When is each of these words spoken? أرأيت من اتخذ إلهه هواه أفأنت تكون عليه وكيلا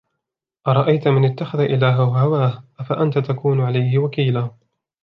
أرأيت 0.67 1.07
من 1.07 1.25
اتخذ 1.25 1.59
إلهه 1.59 2.03
هواه 2.03 2.63
أفأنت 2.79 3.17
تكون 3.17 3.61
عليه 3.61 3.97
وكيلا 3.97 4.51